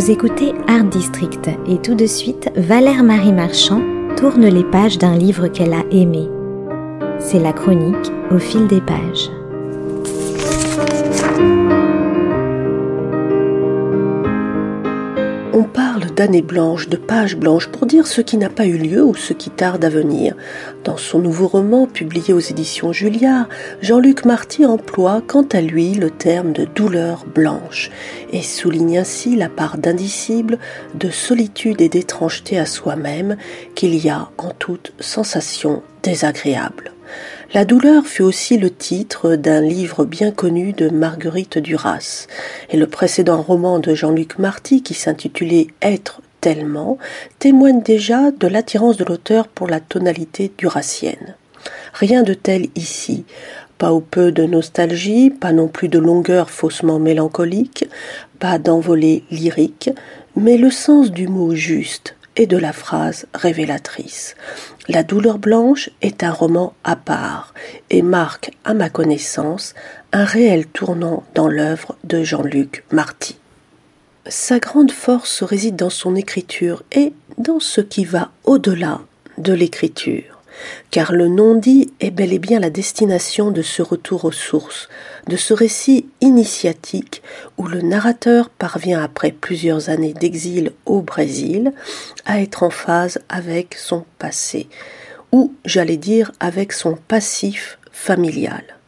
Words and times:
Vous 0.00 0.10
écoutez 0.10 0.54
Art 0.66 0.84
District 0.84 1.50
et 1.66 1.76
tout 1.76 1.94
de 1.94 2.06
suite, 2.06 2.50
Valère 2.56 3.02
Marie 3.02 3.34
Marchand 3.34 3.82
tourne 4.16 4.46
les 4.46 4.64
pages 4.64 4.96
d'un 4.96 5.14
livre 5.14 5.48
qu'elle 5.48 5.74
a 5.74 5.84
aimé. 5.90 6.26
C'est 7.18 7.38
la 7.38 7.52
chronique 7.52 8.10
au 8.30 8.38
fil 8.38 8.66
des 8.66 8.80
pages. 8.80 9.28
On 15.52 15.64
parle 15.64 16.06
d'années 16.14 16.42
blanches, 16.42 16.88
de 16.88 16.96
pages 16.96 17.36
blanches, 17.36 17.66
pour 17.66 17.84
dire 17.84 18.06
ce 18.06 18.20
qui 18.20 18.36
n'a 18.36 18.48
pas 18.48 18.66
eu 18.66 18.78
lieu 18.78 19.02
ou 19.02 19.16
ce 19.16 19.32
qui 19.32 19.50
tarde 19.50 19.84
à 19.84 19.88
venir. 19.88 20.36
Dans 20.84 20.96
son 20.96 21.18
nouveau 21.18 21.48
roman, 21.48 21.88
publié 21.88 22.32
aux 22.32 22.38
éditions 22.38 22.92
Julliard, 22.92 23.48
Jean-Luc 23.82 24.24
Marty 24.24 24.64
emploie 24.64 25.20
quant 25.26 25.46
à 25.52 25.60
lui 25.60 25.94
le 25.94 26.10
terme 26.10 26.52
de 26.52 26.66
douleur 26.66 27.24
blanche 27.26 27.90
et 28.32 28.42
souligne 28.42 28.98
ainsi 28.98 29.34
la 29.34 29.48
part 29.48 29.76
d'indicible, 29.76 30.58
de 30.94 31.10
solitude 31.10 31.80
et 31.80 31.88
d'étrangeté 31.88 32.56
à 32.56 32.64
soi-même 32.66 33.36
qu'il 33.74 33.96
y 33.96 34.08
a 34.08 34.28
en 34.38 34.50
toute 34.50 34.92
sensation 35.00 35.82
désagréable. 36.04 36.92
La 37.52 37.64
douleur 37.64 38.06
fut 38.06 38.22
aussi 38.22 38.58
le 38.58 38.70
titre 38.70 39.34
d'un 39.34 39.60
livre 39.60 40.04
bien 40.04 40.30
connu 40.30 40.72
de 40.72 40.88
Marguerite 40.88 41.58
Duras, 41.58 42.28
et 42.68 42.76
le 42.76 42.86
précédent 42.86 43.42
roman 43.42 43.80
de 43.80 43.92
Jean-Luc 43.92 44.38
Marty, 44.38 44.84
qui 44.84 44.94
s'intitulait 44.94 45.66
Être 45.82 46.22
tellement, 46.40 46.96
témoigne 47.40 47.82
déjà 47.82 48.30
de 48.30 48.46
l'attirance 48.46 48.98
de 48.98 49.04
l'auteur 49.04 49.48
pour 49.48 49.66
la 49.66 49.80
tonalité 49.80 50.52
duracienne. 50.56 51.34
Rien 51.92 52.22
de 52.22 52.34
tel 52.34 52.68
ici, 52.76 53.24
pas 53.78 53.92
ou 53.92 54.00
peu 54.00 54.30
de 54.30 54.44
nostalgie, 54.44 55.30
pas 55.30 55.50
non 55.50 55.66
plus 55.66 55.88
de 55.88 55.98
longueur 55.98 56.50
faussement 56.50 57.00
mélancolique, 57.00 57.88
pas 58.38 58.58
d'envolée 58.58 59.24
lyrique, 59.32 59.90
mais 60.36 60.56
le 60.56 60.70
sens 60.70 61.10
du 61.10 61.26
mot 61.26 61.52
juste, 61.56 62.14
et 62.40 62.46
de 62.46 62.56
la 62.56 62.72
phrase 62.72 63.26
révélatrice. 63.34 64.34
La 64.88 65.02
douleur 65.02 65.38
blanche 65.38 65.90
est 66.00 66.24
un 66.24 66.32
roman 66.32 66.72
à 66.84 66.96
part 66.96 67.52
et 67.90 68.00
marque, 68.00 68.52
à 68.64 68.72
ma 68.72 68.88
connaissance, 68.88 69.74
un 70.12 70.24
réel 70.24 70.66
tournant 70.66 71.22
dans 71.34 71.48
l'œuvre 71.48 71.96
de 72.02 72.24
Jean-Luc 72.24 72.82
Marty. 72.92 73.38
Sa 74.26 74.58
grande 74.58 74.90
force 74.90 75.42
réside 75.42 75.76
dans 75.76 75.90
son 75.90 76.16
écriture 76.16 76.82
et 76.92 77.12
dans 77.36 77.60
ce 77.60 77.82
qui 77.82 78.06
va 78.06 78.30
au-delà 78.44 79.02
de 79.36 79.52
l'écriture 79.52 80.39
car 80.90 81.12
le 81.12 81.28
non-dit 81.28 81.92
est 82.00 82.10
bel 82.10 82.32
et 82.32 82.38
bien 82.38 82.60
la 82.60 82.70
destination 82.70 83.50
de 83.50 83.62
ce 83.62 83.82
retour 83.82 84.24
aux 84.24 84.32
sources, 84.32 84.88
de 85.28 85.36
ce 85.36 85.54
récit 85.54 86.06
initiatique 86.20 87.22
où 87.58 87.66
le 87.66 87.80
narrateur 87.80 88.48
parvient 88.50 89.02
après 89.02 89.32
plusieurs 89.32 89.88
années 89.88 90.14
d'exil 90.14 90.72
au 90.86 91.02
Brésil 91.02 91.72
à 92.24 92.40
être 92.40 92.62
en 92.62 92.70
phase 92.70 93.18
avec 93.28 93.74
son 93.74 94.04
passé, 94.18 94.68
ou 95.32 95.54
j'allais 95.64 95.96
dire 95.96 96.32
avec 96.40 96.72
son 96.72 96.96
passif 96.96 97.78
familial. 97.92 98.79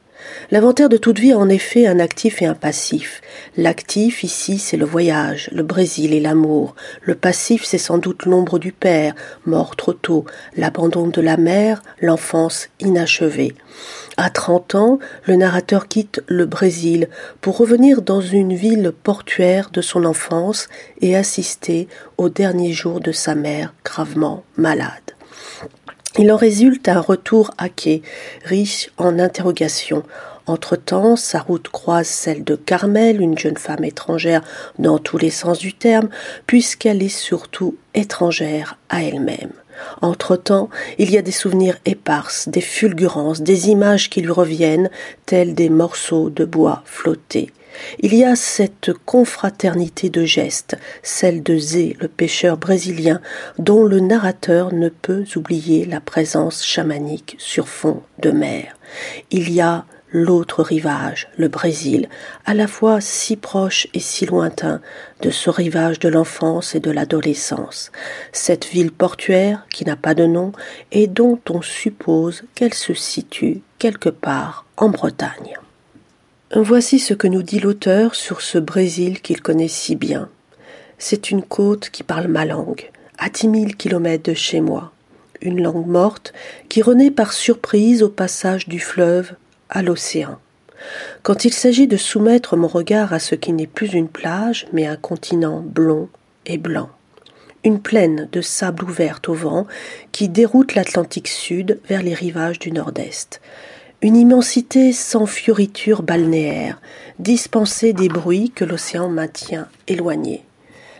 L'inventaire 0.50 0.88
de 0.88 0.96
toute 0.96 1.18
vie 1.18 1.32
a 1.32 1.38
en 1.38 1.48
effet 1.48 1.86
un 1.86 1.98
actif 1.98 2.42
et 2.42 2.46
un 2.46 2.54
passif. 2.54 3.20
L'actif 3.56 4.24
ici 4.24 4.58
c'est 4.58 4.76
le 4.76 4.84
voyage, 4.84 5.48
le 5.52 5.62
Brésil 5.62 6.12
et 6.12 6.20
l'amour. 6.20 6.74
Le 7.02 7.14
passif 7.14 7.64
c'est 7.64 7.78
sans 7.78 7.98
doute 7.98 8.26
l'ombre 8.26 8.58
du 8.58 8.72
père, 8.72 9.14
mort 9.46 9.76
trop 9.76 9.92
tôt, 9.92 10.24
l'abandon 10.56 11.06
de 11.06 11.20
la 11.20 11.36
mère, 11.36 11.82
l'enfance 12.00 12.68
inachevée. 12.80 13.54
À 14.16 14.30
trente 14.30 14.74
ans, 14.74 14.98
le 15.24 15.36
narrateur 15.36 15.88
quitte 15.88 16.22
le 16.26 16.46
Brésil 16.46 17.08
pour 17.40 17.56
revenir 17.56 18.02
dans 18.02 18.20
une 18.20 18.54
ville 18.54 18.92
portuaire 19.02 19.70
de 19.70 19.80
son 19.80 20.04
enfance 20.04 20.68
et 21.00 21.16
assister 21.16 21.88
aux 22.18 22.28
derniers 22.28 22.72
jours 22.72 23.00
de 23.00 23.12
sa 23.12 23.34
mère 23.34 23.74
gravement 23.84 24.44
malade. 24.56 25.11
Il 26.18 26.30
en 26.30 26.36
résulte 26.36 26.88
un 26.88 27.00
retour 27.00 27.52
à 27.56 27.70
quai, 27.70 28.02
riche 28.44 28.90
en 28.98 29.18
interrogations. 29.18 30.02
Entre-temps, 30.46 31.16
sa 31.16 31.40
route 31.40 31.68
croise 31.68 32.06
celle 32.06 32.44
de 32.44 32.54
Carmel, 32.54 33.22
une 33.22 33.38
jeune 33.38 33.56
femme 33.56 33.84
étrangère 33.84 34.42
dans 34.78 34.98
tous 34.98 35.16
les 35.16 35.30
sens 35.30 35.58
du 35.58 35.72
terme, 35.72 36.10
puisqu'elle 36.46 37.02
est 37.02 37.08
surtout 37.08 37.76
étrangère 37.94 38.76
à 38.90 39.02
elle-même. 39.02 39.52
Entre-temps, 40.02 40.68
il 40.98 41.10
y 41.10 41.16
a 41.16 41.22
des 41.22 41.32
souvenirs 41.32 41.78
éparses, 41.86 42.46
des 42.48 42.60
fulgurances, 42.60 43.40
des 43.40 43.70
images 43.70 44.10
qui 44.10 44.20
lui 44.20 44.32
reviennent, 44.32 44.90
tels 45.24 45.54
des 45.54 45.70
morceaux 45.70 46.28
de 46.28 46.44
bois 46.44 46.82
flottés. 46.84 47.50
Il 48.00 48.14
y 48.14 48.24
a 48.24 48.36
cette 48.36 48.92
confraternité 48.92 50.10
de 50.10 50.24
gestes, 50.24 50.76
celle 51.02 51.42
de 51.42 51.56
Zé, 51.56 51.96
le 52.00 52.08
pêcheur 52.08 52.56
brésilien, 52.56 53.20
dont 53.58 53.84
le 53.84 54.00
narrateur 54.00 54.72
ne 54.72 54.88
peut 54.88 55.24
oublier 55.36 55.84
la 55.84 56.00
présence 56.00 56.64
chamanique 56.64 57.36
sur 57.38 57.68
fond 57.68 58.02
de 58.18 58.30
mer. 58.30 58.76
Il 59.30 59.50
y 59.50 59.60
a 59.60 59.84
l'autre 60.12 60.62
rivage, 60.62 61.28
le 61.36 61.48
Brésil, 61.48 62.08
à 62.44 62.54
la 62.54 62.66
fois 62.66 63.00
si 63.00 63.36
proche 63.36 63.88
et 63.94 64.00
si 64.00 64.26
lointain 64.26 64.80
de 65.22 65.30
ce 65.30 65.50
rivage 65.50 65.98
de 65.98 66.08
l'enfance 66.08 66.74
et 66.74 66.80
de 66.80 66.90
l'adolescence, 66.90 67.90
cette 68.30 68.66
ville 68.66 68.92
portuaire 68.92 69.66
qui 69.70 69.84
n'a 69.84 69.96
pas 69.96 70.14
de 70.14 70.26
nom 70.26 70.52
et 70.90 71.06
dont 71.06 71.40
on 71.48 71.62
suppose 71.62 72.44
qu'elle 72.54 72.74
se 72.74 72.94
situe 72.94 73.62
quelque 73.78 74.10
part 74.10 74.66
en 74.76 74.90
Bretagne. 74.90 75.56
Voici 76.54 76.98
ce 76.98 77.14
que 77.14 77.28
nous 77.28 77.42
dit 77.42 77.60
l'auteur 77.60 78.14
sur 78.14 78.42
ce 78.42 78.58
Brésil 78.58 79.22
qu'il 79.22 79.40
connaît 79.40 79.68
si 79.68 79.96
bien. 79.96 80.28
C'est 80.98 81.30
une 81.30 81.42
côte 81.42 81.88
qui 81.88 82.02
parle 82.02 82.26
ma 82.26 82.44
langue, 82.44 82.90
à 83.16 83.30
dix 83.30 83.48
mille 83.48 83.74
kilomètres 83.74 84.30
de 84.30 84.34
chez 84.34 84.60
moi, 84.60 84.92
une 85.40 85.62
langue 85.62 85.86
morte 85.86 86.34
qui 86.68 86.82
renaît 86.82 87.10
par 87.10 87.32
surprise 87.32 88.02
au 88.02 88.10
passage 88.10 88.68
du 88.68 88.80
fleuve 88.80 89.32
à 89.70 89.82
l'océan. 89.82 90.38
Quand 91.22 91.46
il 91.46 91.54
s'agit 91.54 91.86
de 91.86 91.96
soumettre 91.96 92.58
mon 92.58 92.68
regard 92.68 93.14
à 93.14 93.18
ce 93.18 93.34
qui 93.34 93.54
n'est 93.54 93.66
plus 93.66 93.94
une 93.94 94.08
plage, 94.08 94.66
mais 94.74 94.86
un 94.86 94.96
continent 94.96 95.62
blond 95.64 96.10
et 96.44 96.58
blanc. 96.58 96.90
Une 97.64 97.80
plaine 97.80 98.28
de 98.30 98.42
sable 98.42 98.84
ouverte 98.84 99.30
au 99.30 99.34
vent 99.34 99.66
qui 100.10 100.28
déroute 100.28 100.74
l'Atlantique 100.74 101.28
Sud 101.28 101.80
vers 101.88 102.02
les 102.02 102.12
rivages 102.12 102.58
du 102.58 102.72
Nord-Est 102.72 103.40
une 104.02 104.16
immensité 104.16 104.92
sans 104.92 105.26
fioriture 105.26 106.02
balnéaire, 106.02 106.80
dispensée 107.20 107.92
des 107.92 108.08
bruits 108.08 108.50
que 108.50 108.64
l'océan 108.64 109.08
maintient 109.08 109.68
éloignés. 109.86 110.44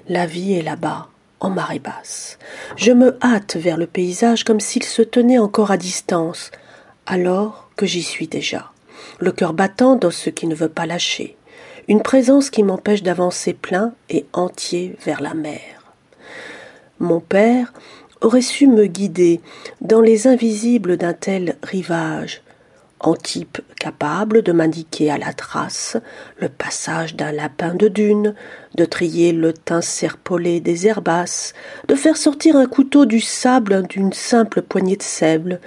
La 0.09 0.25
vie 0.25 0.53
est 0.53 0.63
là-bas, 0.63 1.09
en 1.41 1.51
marée 1.51 1.81
basse. 1.81 2.39
Je 2.77 2.93
me 2.93 3.19
hâte 3.21 3.57
vers 3.57 3.77
le 3.77 3.89
paysage 3.89 4.45
comme 4.45 4.61
s'il 4.61 4.85
se 4.85 5.03
tenait 5.03 5.41
encore 5.41 5.73
à 5.73 5.77
distance, 5.77 6.53
alors 7.05 7.71
que 7.75 7.87
j'y 7.87 8.05
suis 8.05 8.29
déjà, 8.29 8.71
le 9.19 9.33
cœur 9.33 9.53
battant 9.53 9.97
dans 9.97 10.13
ce 10.13 10.31
qui 10.31 10.47
ne 10.47 10.55
veut 10.55 10.69
pas 10.69 10.87
lâcher, 10.87 11.37
une 11.89 12.03
présence 12.03 12.51
qui 12.51 12.63
m'empêche 12.63 13.03
d'avancer 13.03 13.53
plein 13.53 13.93
et 14.11 14.27
entier 14.33 14.95
vers 15.05 15.21
la 15.21 15.35
mer. 15.35 15.61
Mon 17.01 17.19
père 17.19 17.73
aurait 18.21 18.43
su 18.43 18.69
me 18.69 18.87
guider 18.87 19.41
dans 19.81 20.01
les 20.01 20.29
invisibles 20.29 20.97
d'un 20.97 21.15
tel 21.15 21.57
rivage, 21.65 22.43
type 23.15 23.61
capable 23.79 24.43
de 24.43 24.53
m'indiquer 24.53 25.11
à 25.11 25.19
la 25.19 25.33
trace 25.33 25.97
le 26.39 26.49
passage 26.49 27.17
d'un 27.17 27.33
lapin 27.33 27.75
de 27.75 27.89
dune, 27.89 28.35
de 28.77 28.85
trier 28.85 29.33
le 29.33 29.53
teint 29.53 29.81
serpolé 29.81 30.61
des 30.61 30.87
herbasses, 30.87 31.53
de 31.89 31.97
faire 31.97 32.17
sortir 32.17 32.57
un 32.57 32.67
couteau 32.67 33.05
du 33.05 33.21
sable 33.21 33.87
d'une 33.89 34.13
simple 34.13 34.63
poignée 34.63 34.97
de 34.97 35.03
sève, 35.03 35.59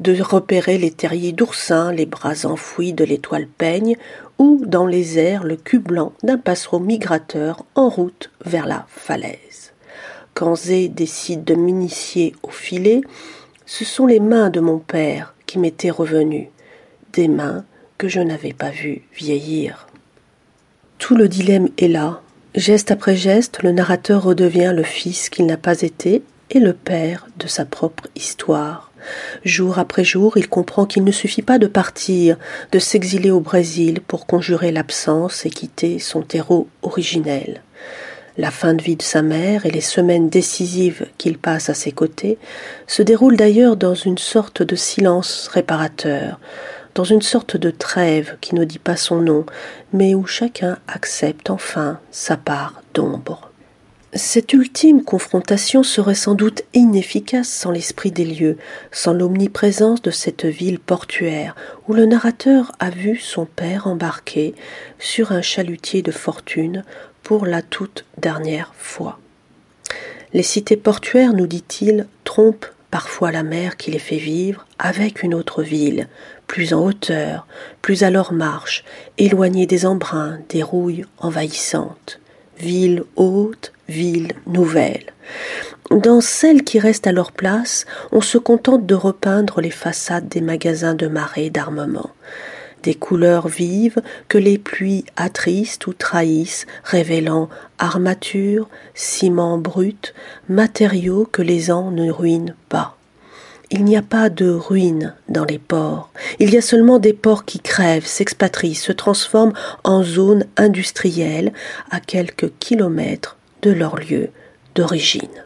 de 0.00 0.20
repérer 0.20 0.76
les 0.76 0.90
terriers 0.90 1.32
d'oursin, 1.32 1.90
les 1.90 2.06
bras 2.06 2.44
enfouis 2.44 2.92
de 2.92 3.04
l'étoile 3.04 3.46
peigne, 3.46 3.96
ou 4.38 4.62
dans 4.66 4.86
les 4.86 5.18
airs 5.18 5.44
le 5.44 5.56
cul 5.56 5.78
blanc 5.78 6.12
d'un 6.22 6.38
passereau 6.38 6.80
migrateur 6.80 7.64
en 7.74 7.88
route 7.88 8.30
vers 8.44 8.66
la 8.66 8.86
falaise. 8.88 9.72
Quand 10.34 10.56
Zé 10.56 10.88
décide 10.88 11.44
de 11.44 11.54
m'initier 11.54 12.34
au 12.42 12.50
filet, 12.50 13.00
ce 13.66 13.84
sont 13.84 14.06
les 14.06 14.20
mains 14.20 14.50
de 14.50 14.60
mon 14.60 14.78
père 14.78 15.34
qui 15.46 15.58
m'étaient 15.58 15.90
revenues 15.90 16.50
des 17.14 17.28
mains 17.28 17.64
que 17.98 18.08
je 18.08 18.20
n'avais 18.20 18.52
pas 18.52 18.70
vues 18.70 19.02
vieillir. 19.14 19.86
Tout 20.98 21.16
le 21.16 21.28
dilemme 21.28 21.68
est 21.78 21.88
là. 21.88 22.20
Geste 22.54 22.90
après 22.90 23.16
geste, 23.16 23.62
le 23.62 23.72
narrateur 23.72 24.22
redevient 24.22 24.72
le 24.74 24.82
fils 24.82 25.28
qu'il 25.28 25.46
n'a 25.46 25.56
pas 25.56 25.82
été 25.82 26.22
et 26.50 26.60
le 26.60 26.72
père 26.72 27.26
de 27.38 27.46
sa 27.46 27.64
propre 27.64 28.08
histoire. 28.14 28.92
Jour 29.44 29.78
après 29.78 30.04
jour, 30.04 30.36
il 30.36 30.48
comprend 30.48 30.86
qu'il 30.86 31.04
ne 31.04 31.12
suffit 31.12 31.42
pas 31.42 31.58
de 31.58 31.66
partir, 31.66 32.36
de 32.72 32.78
s'exiler 32.78 33.30
au 33.30 33.40
Brésil 33.40 34.00
pour 34.00 34.26
conjurer 34.26 34.72
l'absence 34.72 35.44
et 35.44 35.50
quitter 35.50 35.98
son 35.98 36.22
terreau 36.22 36.68
originel. 36.82 37.62
La 38.36 38.50
fin 38.50 38.74
de 38.74 38.82
vie 38.82 38.96
de 38.96 39.02
sa 39.02 39.22
mère 39.22 39.64
et 39.64 39.70
les 39.70 39.80
semaines 39.80 40.28
décisives 40.28 41.06
qu'il 41.18 41.38
passe 41.38 41.70
à 41.70 41.74
ses 41.74 41.92
côtés 41.92 42.38
se 42.86 43.02
déroulent 43.02 43.36
d'ailleurs 43.36 43.76
dans 43.76 43.94
une 43.94 44.18
sorte 44.18 44.62
de 44.62 44.74
silence 44.74 45.48
réparateur, 45.48 46.40
dans 46.94 47.04
une 47.04 47.22
sorte 47.22 47.56
de 47.56 47.70
trêve 47.70 48.36
qui 48.40 48.54
ne 48.54 48.64
dit 48.64 48.78
pas 48.78 48.96
son 48.96 49.20
nom, 49.20 49.44
mais 49.92 50.14
où 50.14 50.26
chacun 50.26 50.78
accepte 50.86 51.50
enfin 51.50 51.98
sa 52.10 52.36
part 52.36 52.82
d'ombre. 52.94 53.50
Cette 54.16 54.52
ultime 54.52 55.02
confrontation 55.02 55.82
serait 55.82 56.14
sans 56.14 56.36
doute 56.36 56.62
inefficace 56.72 57.48
sans 57.48 57.72
l'esprit 57.72 58.12
des 58.12 58.24
lieux, 58.24 58.58
sans 58.92 59.12
l'omniprésence 59.12 60.02
de 60.02 60.12
cette 60.12 60.44
ville 60.44 60.78
portuaire 60.78 61.56
où 61.88 61.94
le 61.94 62.06
narrateur 62.06 62.70
a 62.78 62.90
vu 62.90 63.16
son 63.16 63.44
père 63.44 63.88
embarqué 63.88 64.54
sur 65.00 65.32
un 65.32 65.42
chalutier 65.42 66.02
de 66.02 66.12
fortune 66.12 66.84
pour 67.24 67.44
la 67.44 67.60
toute 67.60 68.04
dernière 68.18 68.72
fois. 68.78 69.18
Les 70.32 70.44
cités 70.44 70.76
portuaires, 70.76 71.32
nous 71.32 71.48
dit-il, 71.48 72.06
trompent 72.22 72.73
parfois 72.94 73.32
la 73.32 73.42
mer 73.42 73.76
qui 73.76 73.90
les 73.90 73.98
fait 73.98 74.18
vivre 74.18 74.66
avec 74.78 75.24
une 75.24 75.34
autre 75.34 75.64
ville, 75.64 76.06
plus 76.46 76.72
en 76.72 76.84
hauteur, 76.84 77.44
plus 77.82 78.04
à 78.04 78.10
leur 78.10 78.32
marche, 78.32 78.84
éloignée 79.18 79.66
des 79.66 79.84
embruns, 79.84 80.38
des 80.48 80.62
rouilles 80.62 81.04
envahissantes. 81.18 82.20
Ville 82.56 83.02
haute, 83.16 83.72
ville 83.88 84.30
nouvelle. 84.46 85.06
Dans 85.90 86.20
celles 86.20 86.62
qui 86.62 86.78
restent 86.78 87.08
à 87.08 87.12
leur 87.12 87.32
place, 87.32 87.84
on 88.12 88.20
se 88.20 88.38
contente 88.38 88.86
de 88.86 88.94
repeindre 88.94 89.60
les 89.60 89.72
façades 89.72 90.28
des 90.28 90.40
magasins 90.40 90.94
de 90.94 91.08
marée 91.08 91.50
d'armement. 91.50 92.12
Des 92.84 92.94
couleurs 92.94 93.48
vives 93.48 94.02
que 94.28 94.36
les 94.36 94.58
pluies 94.58 95.06
attristent 95.16 95.86
ou 95.86 95.94
trahissent, 95.94 96.66
révélant 96.84 97.48
armature, 97.78 98.68
ciment 98.92 99.56
brut, 99.56 100.12
matériaux 100.50 101.26
que 101.32 101.40
les 101.40 101.70
ans 101.70 101.90
ne 101.90 102.10
ruinent 102.10 102.54
pas. 102.68 102.98
Il 103.70 103.84
n'y 103.84 103.96
a 103.96 104.02
pas 104.02 104.28
de 104.28 104.50
ruines 104.50 105.14
dans 105.30 105.46
les 105.46 105.58
ports. 105.58 106.10
Il 106.38 106.52
y 106.52 106.58
a 106.58 106.60
seulement 106.60 106.98
des 106.98 107.14
ports 107.14 107.46
qui 107.46 107.58
crèvent, 107.58 108.06
s'expatrient, 108.06 108.74
se 108.74 108.92
transforment 108.92 109.54
en 109.82 110.02
zones 110.02 110.44
industrielles 110.58 111.54
à 111.90 112.00
quelques 112.00 112.52
kilomètres 112.58 113.38
de 113.62 113.70
leur 113.70 113.96
lieu 113.96 114.28
d'origine. 114.74 115.42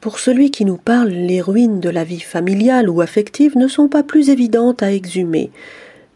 Pour 0.00 0.18
celui 0.18 0.50
qui 0.50 0.64
nous 0.64 0.78
parle, 0.78 1.10
les 1.10 1.42
ruines 1.42 1.80
de 1.80 1.90
la 1.90 2.04
vie 2.04 2.20
familiale 2.20 2.88
ou 2.88 3.02
affective 3.02 3.58
ne 3.58 3.68
sont 3.68 3.88
pas 3.88 4.02
plus 4.02 4.30
évidentes 4.30 4.82
à 4.82 4.92
exhumer. 4.92 5.50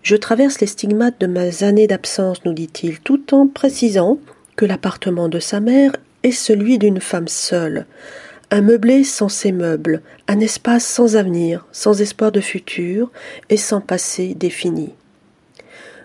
Je 0.03 0.17
traverse 0.17 0.61
les 0.61 0.67
stigmates 0.67 1.21
de 1.21 1.27
mes 1.27 1.63
années 1.63 1.87
d'absence, 1.87 2.45
nous 2.45 2.55
dit-il, 2.55 3.01
tout 3.01 3.35
en 3.35 3.47
précisant 3.47 4.19
que 4.57 4.65
l'appartement 4.65 5.29
de 5.29 5.39
sa 5.39 5.61
mère 5.61 5.93
est 6.23 6.33
celui 6.33 6.79
d'une 6.79 7.01
femme 7.01 7.29
seule. 7.29 7.87
Un 8.51 8.63
meublé 8.63 9.05
sans 9.05 9.29
ses 9.29 9.53
meubles, 9.53 10.03
un 10.27 10.41
espace 10.41 10.85
sans 10.85 11.17
avenir, 11.17 11.67
sans 11.71 12.01
espoir 12.01 12.33
de 12.33 12.41
futur 12.41 13.11
et 13.49 13.57
sans 13.57 13.81
passé 13.81 14.35
défini. 14.35 14.91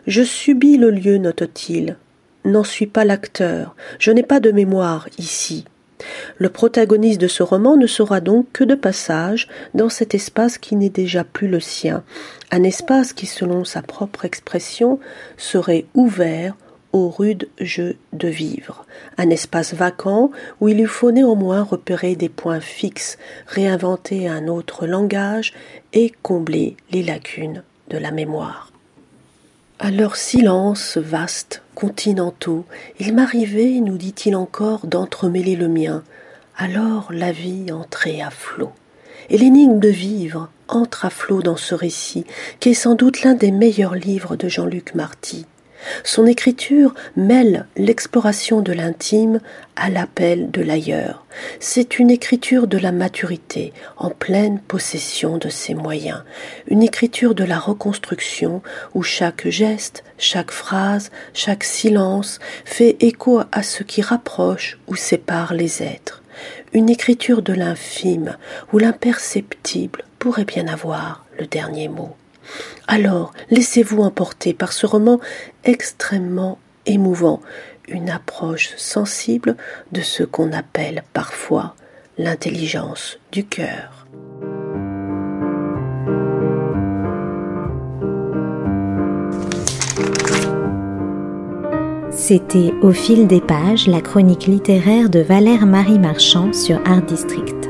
Je 0.07 0.21
subis 0.24 0.77
le 0.77 0.91
lieu, 0.91 1.18
note-t-il, 1.18 1.98
n'en 2.44 2.63
suis 2.63 2.86
pas 2.86 3.06
l'acteur, 3.06 3.75
je 3.98 4.12
n'ai 4.12 4.24
pas 4.24 4.39
de 4.39 4.51
mémoire 4.51 5.07
ici. 5.18 5.65
Le 6.38 6.50
protagoniste 6.50 7.22
de 7.22 7.28
ce 7.28 7.44
roman 7.44 7.78
ne 7.78 7.88
sera 7.88 8.22
donc 8.22 8.48
que 8.54 8.63
de 8.63 8.75
passage 8.75 9.48
dans 9.74 9.90
cet 9.90 10.16
espace 10.16 10.57
qui 10.57 10.75
n'est 10.75 10.90
déjà 10.90 11.24
plus 11.24 11.48
le 11.48 11.60
sien, 11.60 12.04
un 12.52 12.63
espace 12.63 13.13
qui, 13.13 13.25
selon 13.25 13.66
sa 13.66 13.81
propre 13.81 14.25
expression, 14.25 15.00
serait 15.38 15.86
ouvert 15.94 16.56
au 16.96 17.10
rude 17.10 17.50
jeu 17.60 17.98
de 18.13 18.30
vivre, 18.30 18.86
un 19.18 19.30
espace 19.30 19.74
vacant 19.74 20.31
où 20.62 20.69
il 20.69 20.78
lui 20.78 20.86
faut 20.86 21.12
néanmoins 21.12 21.62
repérer 21.62 22.16
des 22.16 22.30
points 22.30 22.62
fixes, 22.62 23.18
réinventer 23.48 24.30
un 24.30 24.48
autre 24.48 24.88
langage 24.88 25.54
et 25.92 26.13
combler 26.22 26.78
les 26.92 27.04
lacunes 27.04 27.63
de 27.90 27.98
la 27.98 28.12
mémoire. 28.12 28.72
À 29.80 29.92
leur 29.92 30.16
silence 30.16 30.98
vaste, 30.98 31.63
continentaux, 31.75 32.66
il 33.00 33.13
m'arrivait, 33.13 33.80
nous 33.81 33.98
dit-il 33.98 34.36
encore, 34.36 34.88
d'entremêler 34.88 35.56
le 35.56 35.68
mien. 35.68 36.04
Alors 36.57 37.12
la 37.12 37.31
vie 37.31 37.72
entrait 37.72 38.22
à 38.22 38.31
flot. 38.31 38.72
Et 39.30 39.38
l'énigme 39.38 39.80
de 39.80 39.89
vivre 39.89 40.50
entre 40.68 41.06
à 41.06 41.10
flot 41.12 41.42
dans 41.42 41.57
ce 41.57 41.75
récit, 41.75 42.25
qui 42.60 42.69
est 42.69 42.74
sans 42.74 42.95
doute 42.95 43.22
l'un 43.22 43.36
des 43.36 43.51
meilleurs 43.51 43.95
livres 43.95 44.36
de 44.36 44.48
Jean-Luc 44.48 44.95
Marty. 44.95 45.45
Son 46.04 46.26
écriture 46.26 46.94
mêle 47.16 47.66
l'exploration 47.78 48.62
de 48.62 48.74
l'intime 48.74 49.40
à 49.76 49.90
l'appel 49.90 50.52
de 50.52 50.62
l'ailleurs. 50.62 51.26
C'est 51.60 52.00
une 52.00 52.10
écriture 52.10 52.68
de 52.68 52.78
la 52.78 52.92
maturité, 52.92 53.74
en 53.98 54.10
pleine 54.10 54.60
possession 54.60 55.38
de 55.38 55.50
ses 55.50 55.74
moyens, 55.74 56.24
une 56.68 56.84
écriture 56.84 57.36
de 57.36 57.44
la 57.44 57.60
reconstruction 57.60 58.62
où 58.94 59.04
chaque 59.04 59.48
geste, 59.50 60.04
chaque 60.18 60.52
phrase, 60.52 61.12
chaque 61.34 61.64
silence 61.64 62.40
fait 62.64 62.96
écho 63.00 63.42
à 63.52 63.64
ce 63.64 63.84
qui 63.84 64.02
rapproche 64.02 64.80
ou 64.88 64.96
sépare 64.96 65.54
les 65.54 65.84
êtres, 65.84 66.24
une 66.74 66.90
écriture 66.90 67.42
de 67.42 67.54
l'infime 67.54 68.38
où 68.72 68.78
l'imperceptible 68.78 70.04
pourrait 70.20 70.46
bien 70.46 70.68
avoir 70.68 71.26
le 71.40 71.46
dernier 71.46 71.90
mot. 71.90 72.16
Alors, 72.88 73.33
laissez-vous 73.50 74.01
emporter 74.01 74.53
par 74.53 74.74
ce 74.74 74.86
roman 74.86 75.19
extrêmement 75.63 76.59
émouvant, 76.86 77.42
une 77.88 78.09
approche 78.09 78.75
sensible 78.77 79.56
de 79.92 80.01
ce 80.01 80.24
qu'on 80.24 80.51
appelle 80.53 81.03
parfois 81.13 81.75
l'intelligence 82.18 83.19
du 83.31 83.45
cœur. 83.45 84.06
C'était 92.12 92.74
Au 92.81 92.91
fil 92.91 93.27
des 93.27 93.41
pages, 93.41 93.88
la 93.88 94.01
chronique 94.01 94.48
littéraire 94.48 95.09
de 95.09 95.19
Valère 95.19 95.68
Marie 95.68 96.00
Marchand 96.00 96.53
sur 96.53 96.81
Art 96.88 97.03
District. 97.03 97.64